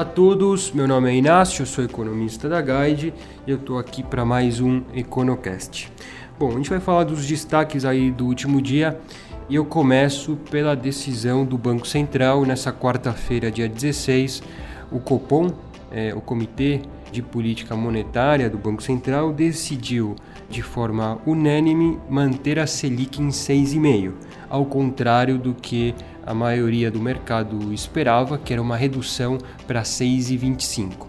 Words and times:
Olá 0.00 0.08
a 0.08 0.12
todos, 0.14 0.72
meu 0.72 0.88
nome 0.88 1.10
é 1.10 1.14
Inácio, 1.14 1.66
sou 1.66 1.84
economista 1.84 2.48
da 2.48 2.62
Guide 2.62 3.12
e 3.46 3.50
eu 3.50 3.58
estou 3.58 3.78
aqui 3.78 4.02
para 4.02 4.24
mais 4.24 4.58
um 4.58 4.80
EconoCast. 4.94 5.92
Bom, 6.38 6.52
a 6.52 6.54
gente 6.54 6.70
vai 6.70 6.80
falar 6.80 7.04
dos 7.04 7.26
destaques 7.26 7.84
aí 7.84 8.10
do 8.10 8.24
último 8.24 8.62
dia 8.62 8.98
e 9.46 9.56
eu 9.56 9.64
começo 9.66 10.38
pela 10.50 10.74
decisão 10.74 11.44
do 11.44 11.58
Banco 11.58 11.86
Central 11.86 12.46
nessa 12.46 12.72
quarta-feira, 12.72 13.50
dia 13.50 13.68
16. 13.68 14.42
O 14.90 15.00
Copom, 15.00 15.52
é, 15.90 16.14
o 16.14 16.20
Comitê 16.22 16.80
de 17.12 17.20
Política 17.20 17.76
Monetária 17.76 18.48
do 18.48 18.56
Banco 18.56 18.82
Central, 18.82 19.34
decidiu 19.34 20.16
de 20.48 20.62
forma 20.62 21.18
unânime 21.26 21.98
manter 22.08 22.58
a 22.58 22.66
Selic 22.66 23.20
em 23.20 23.28
6,5, 23.28 24.14
ao 24.48 24.64
contrário 24.64 25.36
do 25.36 25.52
que 25.52 25.94
a 26.26 26.34
maioria 26.34 26.90
do 26.90 27.00
mercado 27.00 27.72
esperava, 27.72 28.38
que 28.38 28.52
era 28.52 28.62
uma 28.62 28.76
redução 28.76 29.38
para 29.66 29.82
6,25. 29.82 31.06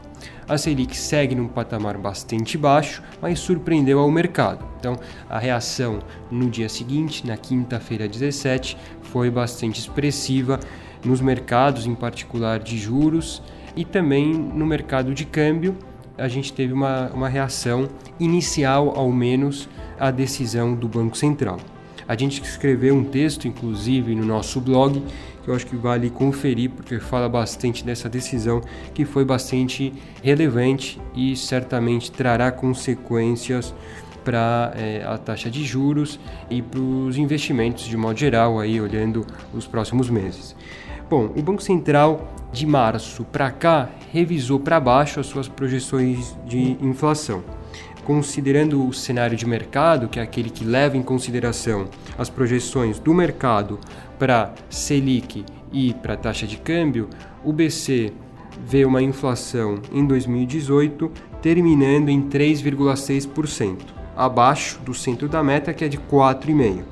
A 0.47 0.57
Selic 0.57 0.97
segue 0.97 1.33
num 1.33 1.47
patamar 1.47 1.97
bastante 1.97 2.57
baixo, 2.57 3.01
mas 3.21 3.39
surpreendeu 3.39 3.99
ao 3.99 4.11
mercado. 4.11 4.65
Então, 4.79 4.99
a 5.29 5.39
reação 5.39 5.99
no 6.29 6.49
dia 6.49 6.67
seguinte, 6.67 7.25
na 7.25 7.37
quinta-feira 7.37 8.07
17, 8.07 8.77
foi 9.01 9.29
bastante 9.29 9.79
expressiva 9.79 10.59
nos 11.05 11.21
mercados, 11.21 11.85
em 11.85 11.95
particular 11.95 12.59
de 12.59 12.77
juros, 12.77 13.41
e 13.75 13.85
também 13.85 14.33
no 14.33 14.65
mercado 14.65 15.13
de 15.13 15.25
câmbio. 15.25 15.77
A 16.17 16.27
gente 16.27 16.51
teve 16.51 16.73
uma, 16.73 17.09
uma 17.13 17.29
reação 17.29 17.87
inicial, 18.19 18.93
ao 18.95 19.11
menos, 19.11 19.69
à 19.97 20.11
decisão 20.11 20.75
do 20.75 20.87
Banco 20.87 21.17
Central. 21.17 21.59
A 22.11 22.17
gente 22.17 22.43
escreveu 22.43 22.93
um 22.93 23.05
texto, 23.05 23.47
inclusive, 23.47 24.13
no 24.13 24.25
nosso 24.25 24.59
blog, 24.59 25.01
que 25.41 25.47
eu 25.47 25.55
acho 25.55 25.65
que 25.65 25.77
vale 25.77 26.09
conferir, 26.09 26.69
porque 26.69 26.99
fala 26.99 27.29
bastante 27.29 27.85
dessa 27.85 28.09
decisão, 28.09 28.59
que 28.93 29.05
foi 29.05 29.23
bastante 29.23 29.93
relevante 30.21 30.99
e 31.15 31.37
certamente 31.37 32.11
trará 32.11 32.51
consequências 32.51 33.73
para 34.25 34.73
é, 34.75 35.05
a 35.05 35.17
taxa 35.17 35.49
de 35.49 35.63
juros 35.63 36.19
e 36.49 36.61
para 36.61 36.81
os 36.81 37.15
investimentos 37.15 37.85
de 37.85 37.95
modo 37.95 38.19
geral, 38.19 38.59
aí 38.59 38.81
olhando 38.81 39.25
os 39.53 39.65
próximos 39.65 40.09
meses. 40.09 40.53
Bom, 41.09 41.31
o 41.33 41.41
Banco 41.41 41.63
Central 41.63 42.29
de 42.51 42.65
março 42.65 43.23
para 43.23 43.49
cá 43.51 43.89
revisou 44.11 44.59
para 44.59 44.81
baixo 44.81 45.17
as 45.21 45.27
suas 45.27 45.47
projeções 45.47 46.35
de 46.45 46.75
inflação 46.81 47.41
considerando 48.03 48.87
o 48.87 48.93
cenário 48.93 49.37
de 49.37 49.45
mercado, 49.45 50.07
que 50.07 50.19
é 50.19 50.23
aquele 50.23 50.49
que 50.49 50.65
leva 50.65 50.97
em 50.97 51.03
consideração 51.03 51.87
as 52.17 52.29
projeções 52.29 52.99
do 52.99 53.13
mercado 53.13 53.79
para 54.17 54.53
Selic 54.69 55.45
e 55.71 55.93
para 55.93 56.17
taxa 56.17 56.45
de 56.45 56.57
câmbio, 56.57 57.09
o 57.43 57.53
BC 57.53 58.11
vê 58.65 58.85
uma 58.85 59.01
inflação 59.01 59.79
em 59.91 60.05
2018 60.05 61.11
terminando 61.41 62.09
em 62.09 62.21
3,6%, 62.21 63.77
abaixo 64.15 64.79
do 64.81 64.93
centro 64.93 65.27
da 65.27 65.43
meta 65.43 65.73
que 65.73 65.85
é 65.85 65.87
de 65.87 65.97
4,5%. 65.97 66.83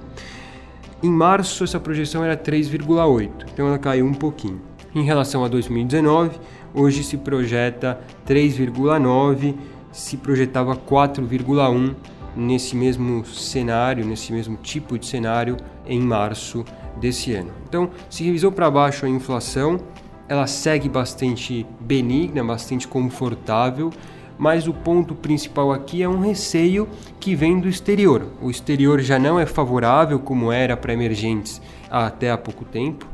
Em 1.01 1.09
março 1.09 1.63
essa 1.63 1.79
projeção 1.79 2.23
era 2.23 2.35
3,8%, 2.35 3.45
então 3.53 3.67
ela 3.67 3.77
caiu 3.77 4.05
um 4.05 4.13
pouquinho. 4.13 4.61
Em 4.93 5.03
relação 5.03 5.45
a 5.45 5.47
2019, 5.47 6.39
hoje 6.73 7.03
se 7.03 7.15
projeta 7.15 7.99
3,9% 8.27 9.55
se 9.91 10.17
projetava 10.17 10.75
4,1 10.75 11.95
nesse 12.35 12.75
mesmo 12.75 13.25
cenário, 13.25 14.05
nesse 14.05 14.31
mesmo 14.31 14.57
tipo 14.57 14.97
de 14.97 15.05
cenário 15.05 15.57
em 15.85 15.99
março 15.99 16.63
desse 16.99 17.33
ano. 17.33 17.51
Então, 17.67 17.89
se 18.09 18.23
revisou 18.23 18.51
para 18.51 18.69
baixo 18.69 19.05
a 19.05 19.09
inflação, 19.09 19.79
ela 20.27 20.45
segue 20.45 20.87
bastante 20.87 21.65
benigna, 21.79 22.43
bastante 22.43 22.87
confortável, 22.87 23.91
mas 24.37 24.67
o 24.67 24.73
ponto 24.73 25.13
principal 25.15 25.71
aqui 25.71 26.01
é 26.01 26.07
um 26.07 26.21
receio 26.21 26.87
que 27.19 27.35
vem 27.35 27.59
do 27.59 27.67
exterior. 27.67 28.27
O 28.41 28.49
exterior 28.49 29.01
já 29.01 29.19
não 29.19 29.39
é 29.39 29.45
favorável 29.45 30.19
como 30.19 30.51
era 30.51 30.77
para 30.77 30.93
emergentes 30.93 31.61
até 31.89 32.31
há 32.31 32.37
pouco 32.37 32.63
tempo 32.63 33.05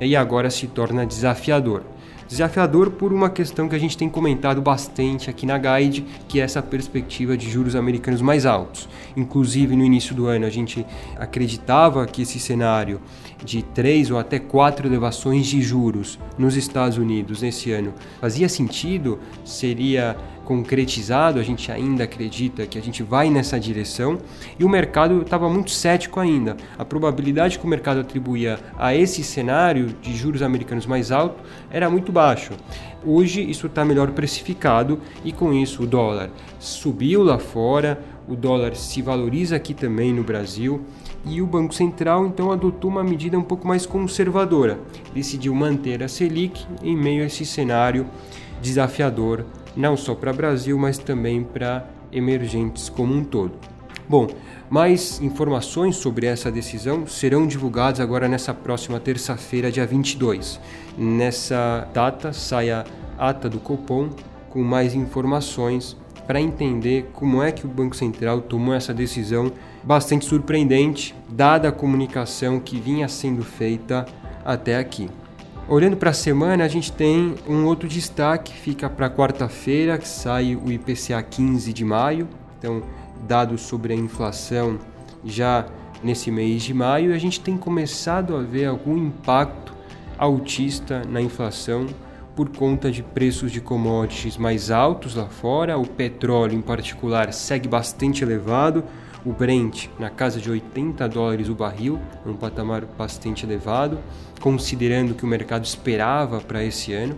e 0.00 0.14
agora 0.14 0.50
se 0.50 0.68
torna 0.68 1.04
desafiador. 1.04 1.82
Desafiador 2.28 2.90
por 2.90 3.10
uma 3.10 3.30
questão 3.30 3.66
que 3.68 3.74
a 3.74 3.78
gente 3.78 3.96
tem 3.96 4.06
comentado 4.06 4.60
bastante 4.60 5.30
aqui 5.30 5.46
na 5.46 5.56
Guide, 5.56 6.04
que 6.28 6.38
é 6.38 6.44
essa 6.44 6.60
perspectiva 6.62 7.38
de 7.38 7.50
juros 7.50 7.74
americanos 7.74 8.20
mais 8.20 8.44
altos. 8.44 8.86
Inclusive, 9.16 9.74
no 9.74 9.82
início 9.82 10.14
do 10.14 10.26
ano, 10.26 10.44
a 10.44 10.50
gente 10.50 10.84
acreditava 11.16 12.06
que 12.06 12.20
esse 12.20 12.38
cenário 12.38 13.00
de 13.42 13.62
três 13.62 14.10
ou 14.10 14.18
até 14.18 14.38
quatro 14.38 14.86
elevações 14.86 15.46
de 15.46 15.62
juros 15.62 16.18
nos 16.36 16.54
Estados 16.54 16.98
Unidos 16.98 17.40
nesse 17.40 17.72
ano 17.72 17.94
fazia 18.20 18.48
sentido, 18.48 19.18
seria 19.42 20.14
concretizado, 20.48 21.38
a 21.38 21.42
gente 21.42 21.70
ainda 21.70 22.04
acredita 22.04 22.66
que 22.66 22.78
a 22.78 22.80
gente 22.80 23.02
vai 23.02 23.28
nessa 23.28 23.60
direção 23.60 24.16
e 24.58 24.64
o 24.64 24.68
mercado 24.68 25.20
estava 25.20 25.46
muito 25.46 25.70
cético 25.70 26.18
ainda. 26.18 26.56
A 26.78 26.86
probabilidade 26.86 27.58
que 27.58 27.66
o 27.66 27.68
mercado 27.68 28.00
atribuía 28.00 28.58
a 28.78 28.94
esse 28.94 29.22
cenário 29.22 29.94
de 30.00 30.16
juros 30.16 30.40
americanos 30.40 30.86
mais 30.86 31.12
alto 31.12 31.36
era 31.70 31.90
muito 31.90 32.10
baixo. 32.10 32.54
Hoje 33.04 33.42
isso 33.42 33.66
está 33.66 33.84
melhor 33.84 34.10
precificado 34.12 34.98
e 35.22 35.32
com 35.32 35.52
isso 35.52 35.82
o 35.82 35.86
dólar 35.86 36.30
subiu 36.58 37.22
lá 37.22 37.38
fora, 37.38 38.02
o 38.26 38.34
dólar 38.34 38.74
se 38.74 39.02
valoriza 39.02 39.54
aqui 39.54 39.74
também 39.74 40.14
no 40.14 40.24
Brasil 40.24 40.80
e 41.26 41.42
o 41.42 41.46
Banco 41.46 41.74
Central 41.74 42.26
então 42.26 42.50
adotou 42.50 42.90
uma 42.90 43.04
medida 43.04 43.38
um 43.38 43.42
pouco 43.42 43.68
mais 43.68 43.84
conservadora, 43.84 44.80
decidiu 45.14 45.54
manter 45.54 46.02
a 46.02 46.08
Selic 46.08 46.64
em 46.82 46.96
meio 46.96 47.22
a 47.22 47.26
esse 47.26 47.44
cenário 47.44 48.06
desafiador 48.62 49.44
não 49.76 49.96
só 49.96 50.14
para 50.14 50.32
o 50.32 50.36
Brasil, 50.36 50.78
mas 50.78 50.98
também 50.98 51.42
para 51.42 51.86
emergentes 52.12 52.88
como 52.88 53.14
um 53.14 53.24
todo. 53.24 53.52
Bom, 54.08 54.26
mais 54.70 55.20
informações 55.20 55.96
sobre 55.96 56.26
essa 56.26 56.50
decisão 56.50 57.06
serão 57.06 57.46
divulgadas 57.46 58.00
agora 58.00 58.26
nessa 58.26 58.54
próxima 58.54 58.98
terça-feira, 58.98 59.70
dia 59.70 59.86
22. 59.86 60.58
Nessa 60.96 61.86
data 61.92 62.32
sai 62.32 62.70
a 62.70 62.84
ata 63.18 63.50
do 63.50 63.60
Copom 63.60 64.08
com 64.48 64.62
mais 64.62 64.94
informações 64.94 65.96
para 66.26 66.40
entender 66.40 67.10
como 67.12 67.42
é 67.42 67.52
que 67.52 67.66
o 67.66 67.68
Banco 67.68 67.96
Central 67.96 68.40
tomou 68.40 68.74
essa 68.74 68.92
decisão 68.92 69.52
bastante 69.82 70.26
surpreendente, 70.26 71.14
dada 71.28 71.68
a 71.68 71.72
comunicação 71.72 72.60
que 72.60 72.78
vinha 72.78 73.08
sendo 73.08 73.42
feita 73.42 74.06
até 74.44 74.76
aqui. 74.76 75.08
Olhando 75.70 75.98
para 75.98 76.08
a 76.08 76.14
semana, 76.14 76.64
a 76.64 76.68
gente 76.68 76.90
tem 76.90 77.34
um 77.46 77.66
outro 77.66 77.86
destaque, 77.86 78.54
fica 78.54 78.88
para 78.88 79.10
quarta-feira, 79.10 79.98
que 79.98 80.08
sai 80.08 80.56
o 80.56 80.72
IPCA 80.72 81.22
15 81.22 81.74
de 81.74 81.84
maio. 81.84 82.26
Então, 82.58 82.82
dados 83.28 83.60
sobre 83.60 83.92
a 83.92 83.96
inflação 83.96 84.78
já 85.22 85.66
nesse 86.02 86.30
mês 86.30 86.62
de 86.62 86.72
maio, 86.72 87.14
a 87.14 87.18
gente 87.18 87.38
tem 87.38 87.58
começado 87.58 88.34
a 88.34 88.40
ver 88.40 88.64
algum 88.64 88.96
impacto 88.96 89.74
altista 90.16 91.02
na 91.06 91.20
inflação 91.20 91.86
por 92.34 92.48
conta 92.48 92.90
de 92.90 93.02
preços 93.02 93.52
de 93.52 93.60
commodities 93.60 94.38
mais 94.38 94.70
altos 94.70 95.16
lá 95.16 95.26
fora, 95.26 95.76
o 95.76 95.86
petróleo 95.86 96.54
em 96.54 96.62
particular 96.62 97.30
segue 97.30 97.68
bastante 97.68 98.24
elevado, 98.24 98.84
o 99.24 99.32
Brent 99.32 99.88
na 99.98 100.10
casa 100.10 100.40
de 100.40 100.50
80 100.50 101.08
dólares 101.08 101.48
o 101.48 101.54
barril, 101.54 101.98
um 102.24 102.34
patamar 102.34 102.84
bastante 102.84 103.44
elevado, 103.44 103.98
considerando 104.40 105.14
que 105.14 105.24
o 105.24 105.26
mercado 105.26 105.64
esperava 105.64 106.40
para 106.40 106.64
esse 106.64 106.92
ano. 106.92 107.16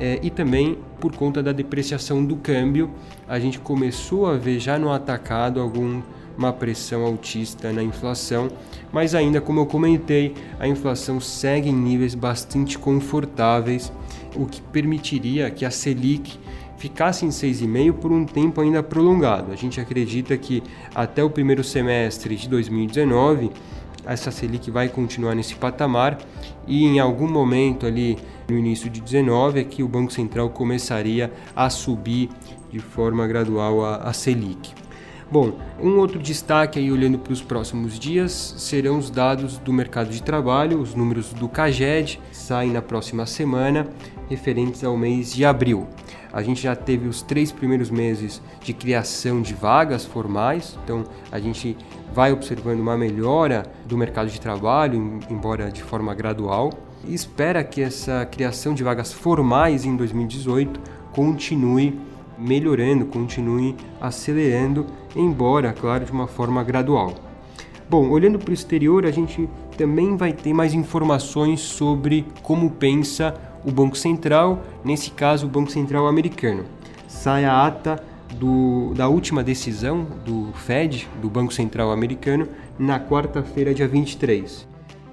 É, 0.00 0.20
e 0.22 0.30
também 0.30 0.78
por 1.00 1.14
conta 1.14 1.42
da 1.42 1.52
depreciação 1.52 2.24
do 2.24 2.36
câmbio, 2.36 2.90
a 3.26 3.38
gente 3.38 3.58
começou 3.58 4.26
a 4.26 4.36
ver 4.36 4.60
já 4.60 4.78
no 4.78 4.92
atacado 4.92 5.60
alguma 5.60 6.52
pressão 6.52 7.04
altista 7.04 7.72
na 7.72 7.82
inflação, 7.82 8.48
mas 8.92 9.14
ainda 9.14 9.40
como 9.40 9.60
eu 9.60 9.66
comentei, 9.66 10.34
a 10.58 10.68
inflação 10.68 11.20
segue 11.20 11.68
em 11.68 11.74
níveis 11.74 12.14
bastante 12.14 12.78
confortáveis, 12.78 13.92
o 14.36 14.46
que 14.46 14.62
permitiria 14.62 15.50
que 15.50 15.64
a 15.64 15.70
Selic 15.70 16.38
ficasse 16.78 17.26
em 17.26 17.28
6,5 17.28 17.92
por 17.94 18.12
um 18.12 18.24
tempo 18.24 18.60
ainda 18.60 18.82
prolongado. 18.82 19.52
A 19.52 19.56
gente 19.56 19.80
acredita 19.80 20.36
que 20.38 20.62
até 20.94 21.22
o 21.22 21.28
primeiro 21.28 21.62
semestre 21.62 22.36
de 22.36 22.48
2019 22.48 23.50
essa 24.06 24.30
Selic 24.30 24.70
vai 24.70 24.88
continuar 24.88 25.34
nesse 25.34 25.54
patamar 25.54 26.18
e 26.66 26.86
em 26.86 26.98
algum 26.98 27.28
momento 27.28 27.84
ali 27.84 28.16
no 28.48 28.56
início 28.56 28.88
de 28.88 29.02
19 29.02 29.60
é 29.60 29.64
que 29.64 29.82
o 29.82 29.88
Banco 29.88 30.10
Central 30.10 30.48
começaria 30.48 31.30
a 31.54 31.68
subir 31.68 32.30
de 32.70 32.78
forma 32.78 33.26
gradual 33.26 33.84
a, 33.84 33.96
a 33.96 34.12
Selic. 34.14 34.72
Bom, 35.30 35.58
um 35.78 35.98
outro 35.98 36.18
destaque 36.18 36.78
aí 36.78 36.90
olhando 36.90 37.18
para 37.18 37.34
os 37.34 37.42
próximos 37.42 37.98
dias 37.98 38.54
serão 38.56 38.96
os 38.96 39.10
dados 39.10 39.58
do 39.58 39.74
mercado 39.74 40.08
de 40.08 40.22
trabalho, 40.22 40.80
os 40.80 40.94
números 40.94 41.34
do 41.34 41.46
CAGED 41.46 42.18
saem 42.32 42.70
na 42.70 42.80
próxima 42.80 43.26
semana, 43.26 43.86
referentes 44.30 44.82
ao 44.82 44.96
mês 44.96 45.34
de 45.34 45.44
abril. 45.44 45.86
A 46.38 46.42
gente 46.44 46.62
já 46.62 46.76
teve 46.76 47.08
os 47.08 47.20
três 47.20 47.50
primeiros 47.50 47.90
meses 47.90 48.40
de 48.62 48.72
criação 48.72 49.42
de 49.42 49.54
vagas 49.54 50.04
formais, 50.04 50.78
então 50.84 51.02
a 51.32 51.40
gente 51.40 51.76
vai 52.14 52.32
observando 52.32 52.78
uma 52.78 52.96
melhora 52.96 53.64
do 53.84 53.98
mercado 53.98 54.30
de 54.30 54.40
trabalho, 54.40 55.18
embora 55.28 55.68
de 55.68 55.82
forma 55.82 56.14
gradual. 56.14 56.70
e 57.04 57.12
espera 57.12 57.64
que 57.64 57.82
essa 57.82 58.24
criação 58.24 58.72
de 58.72 58.84
vagas 58.84 59.12
formais 59.12 59.84
em 59.84 59.96
2018 59.96 60.80
continue 61.12 61.98
melhorando, 62.38 63.06
continue 63.06 63.74
acelerando, 64.00 64.86
embora, 65.16 65.72
claro, 65.72 66.04
de 66.04 66.12
uma 66.12 66.28
forma 66.28 66.62
gradual. 66.62 67.14
Bom, 67.90 68.08
olhando 68.10 68.38
para 68.38 68.50
o 68.50 68.54
exterior, 68.54 69.04
a 69.04 69.10
gente 69.10 69.48
também 69.78 70.16
vai 70.16 70.32
ter 70.32 70.52
mais 70.52 70.74
informações 70.74 71.60
sobre 71.60 72.26
como 72.42 72.68
pensa 72.68 73.32
o 73.64 73.70
Banco 73.70 73.96
Central, 73.96 74.64
nesse 74.84 75.12
caso 75.12 75.46
o 75.46 75.48
Banco 75.48 75.70
Central 75.70 76.08
americano. 76.08 76.64
Sai 77.06 77.44
a 77.44 77.64
ata 77.64 78.02
do, 78.34 78.92
da 78.94 79.08
última 79.08 79.42
decisão 79.42 80.04
do 80.24 80.52
Fed, 80.52 81.08
do 81.22 81.30
Banco 81.30 81.54
Central 81.54 81.92
americano, 81.92 82.48
na 82.76 82.98
quarta-feira, 82.98 83.72
dia 83.72 83.86
23. 83.86 84.66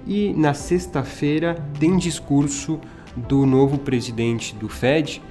E 0.04 0.34
na 0.34 0.52
sexta-feira 0.52 1.54
tem 1.78 1.96
discurso 1.96 2.80
do 3.16 3.46
novo 3.46 3.78
presidente 3.78 4.54
do 4.56 4.68
Fed, 4.68 5.22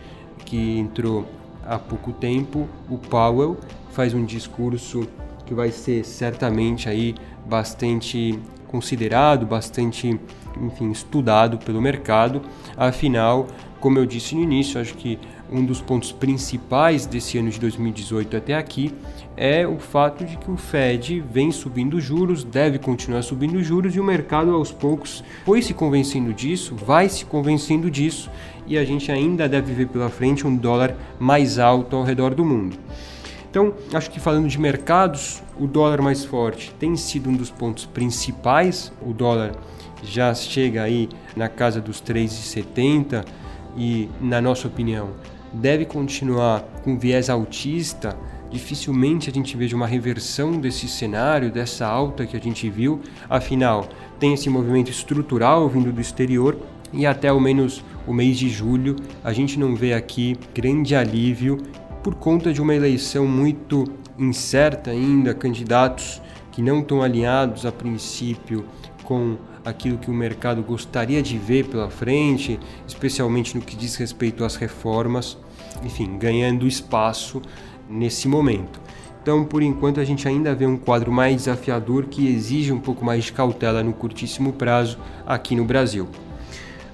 que 0.45 0.79
entrou 0.79 1.25
há 1.65 1.77
pouco 1.77 2.13
tempo, 2.13 2.69
o 2.89 2.97
Powell, 2.97 3.57
faz 3.91 4.13
um 4.13 4.23
discurso 4.23 5.07
que 5.45 5.53
vai 5.53 5.71
ser 5.71 6.05
certamente 6.05 6.89
aí 6.89 7.15
bastante 7.45 8.39
considerado, 8.75 9.45
bastante, 9.45 10.19
enfim, 10.61 10.91
estudado 10.91 11.57
pelo 11.57 11.81
mercado. 11.81 12.41
Afinal, 12.75 13.47
como 13.79 13.97
eu 13.97 14.05
disse 14.05 14.35
no 14.35 14.41
início, 14.41 14.81
acho 14.81 14.95
que 14.95 15.17
um 15.49 15.63
dos 15.63 15.79
pontos 15.79 16.11
principais 16.11 17.05
desse 17.05 17.37
ano 17.37 17.49
de 17.49 17.57
2018 17.57 18.35
até 18.35 18.53
aqui 18.53 18.93
é 19.37 19.65
o 19.65 19.77
fato 19.77 20.25
de 20.25 20.35
que 20.35 20.51
o 20.51 20.57
Fed 20.57 21.23
vem 21.31 21.53
subindo 21.53 22.01
juros, 22.01 22.43
deve 22.43 22.77
continuar 22.77 23.21
subindo 23.21 23.63
juros 23.63 23.95
e 23.95 23.99
o 23.99 24.03
mercado 24.03 24.53
aos 24.53 24.73
poucos 24.73 25.23
foi 25.45 25.61
se 25.61 25.73
convencendo 25.73 26.33
disso, 26.33 26.75
vai 26.75 27.07
se 27.07 27.23
convencendo 27.23 27.89
disso 27.89 28.29
e 28.67 28.77
a 28.77 28.83
gente 28.83 29.09
ainda 29.09 29.47
deve 29.47 29.71
ver 29.73 29.87
pela 29.87 30.09
frente 30.09 30.45
um 30.45 30.55
dólar 30.55 30.95
mais 31.17 31.59
alto 31.59 31.95
ao 31.95 32.03
redor 32.03 32.35
do 32.35 32.43
mundo. 32.43 32.77
Então, 33.55 33.73
acho 33.93 34.11
que 34.11 34.19
falando 34.19 34.49
de 34.49 34.59
mercados, 34.59 35.41
o 35.57 35.65
dólar 35.65 36.01
mais 36.01 36.25
forte 36.25 36.75
tem 36.77 36.93
sido 36.97 37.29
um 37.29 37.33
dos 37.33 37.49
pontos 37.49 37.85
principais. 37.85 38.91
O 39.01 39.13
dólar 39.13 39.55
já 40.03 40.33
chega 40.33 40.83
aí 40.83 41.07
na 41.37 41.47
casa 41.47 41.79
dos 41.79 42.01
3,70 42.01 43.23
e, 43.77 44.09
na 44.19 44.41
nossa 44.41 44.67
opinião, 44.67 45.11
deve 45.53 45.85
continuar 45.85 46.65
com 46.83 46.99
viés 46.99 47.29
altista. 47.29 48.17
Dificilmente 48.51 49.29
a 49.29 49.33
gente 49.33 49.55
veja 49.55 49.73
uma 49.73 49.87
reversão 49.87 50.59
desse 50.59 50.89
cenário, 50.89 51.49
dessa 51.49 51.87
alta 51.87 52.25
que 52.25 52.35
a 52.35 52.41
gente 52.41 52.69
viu. 52.69 52.99
Afinal, 53.29 53.87
tem 54.19 54.33
esse 54.33 54.49
movimento 54.49 54.91
estrutural 54.91 55.69
vindo 55.69 55.93
do 55.93 56.01
exterior 56.01 56.57
e 56.91 57.05
até 57.05 57.29
ao 57.29 57.39
menos 57.39 57.81
o 58.05 58.13
mês 58.13 58.37
de 58.37 58.49
julho 58.49 58.97
a 59.23 59.31
gente 59.31 59.57
não 59.57 59.77
vê 59.77 59.93
aqui 59.93 60.37
grande 60.53 60.93
alívio 60.93 61.57
por 62.05 62.13
conta 62.13 62.53
de 62.53 62.61
uma 62.61 62.75
eleição 62.75 63.25
muito 63.25 63.83
incerta 64.15 64.91
ainda, 64.91 65.33
candidatos 65.33 66.21
que 66.51 66.61
não 66.61 66.81
estão 66.81 67.01
alinhados 67.01 67.65
a 67.65 67.71
princípio 67.71 68.63
com 69.03 69.37
aquilo 69.65 69.97
que 69.97 70.11
o 70.11 70.13
mercado 70.13 70.61
gostaria 70.61 71.19
de 71.19 71.35
ver 71.35 71.65
pela 71.65 71.89
frente, 71.89 72.59
especialmente 72.87 73.57
no 73.57 73.63
que 73.63 73.75
diz 73.75 73.95
respeito 73.95 74.45
às 74.45 74.55
reformas, 74.55 75.35
enfim, 75.83 76.15
ganhando 76.19 76.67
espaço 76.67 77.41
nesse 77.89 78.27
momento. 78.27 78.79
Então, 79.23 79.43
por 79.43 79.63
enquanto, 79.63 79.99
a 79.99 80.05
gente 80.05 80.27
ainda 80.27 80.53
vê 80.53 80.67
um 80.67 80.77
quadro 80.77 81.11
mais 81.11 81.35
desafiador 81.35 82.05
que 82.05 82.27
exige 82.27 82.71
um 82.71 82.79
pouco 82.79 83.03
mais 83.03 83.23
de 83.23 83.33
cautela 83.33 83.81
no 83.81 83.93
curtíssimo 83.93 84.53
prazo 84.53 84.99
aqui 85.25 85.55
no 85.55 85.65
Brasil. 85.65 86.07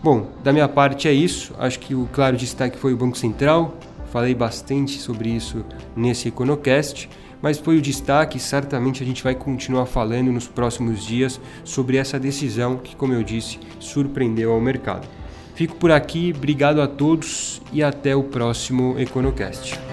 Bom, 0.02 0.30
da 0.42 0.54
minha 0.54 0.70
parte 0.70 1.10
é 1.10 1.14
isso. 1.14 1.54
Acho 1.60 1.80
que 1.80 1.94
o 1.94 2.08
claro 2.14 2.38
destaque 2.38 2.78
foi 2.78 2.94
o 2.94 2.98
Banco 2.98 3.18
Central, 3.18 3.78
falei 4.12 4.36
bastante 4.36 5.00
sobre 5.00 5.30
isso 5.30 5.66
nesse 5.96 6.28
Econocast, 6.28 7.10
mas 7.42 7.58
foi 7.58 7.78
o 7.78 7.82
destaque, 7.82 8.40
certamente 8.40 9.02
a 9.02 9.06
gente 9.06 9.24
vai 9.24 9.34
continuar 9.34 9.88
falando 9.88 10.32
nos 10.32 10.48
próximos 10.48 11.04
dias 11.04 11.40
sobre 11.64 11.98
essa 11.98 12.20
decisão 12.20 12.78
que, 12.78 12.96
como 12.96 13.14
eu 13.14 13.24
disse, 13.24 13.60
surpreendeu 13.80 14.52
ao 14.52 14.62
mercado. 14.62 15.08
Fico 15.56 15.76
por 15.76 15.92
aqui, 15.92 16.34
obrigado 16.36 16.82
a 16.82 16.88
todos 16.88 17.62
e 17.74 17.82
até 17.82 18.16
o 18.16 18.24
próximo 18.24 18.96
Econocast. 19.00 19.91